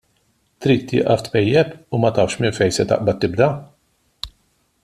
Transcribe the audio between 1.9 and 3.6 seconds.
u ma tafx minn fejn taqbad tibda?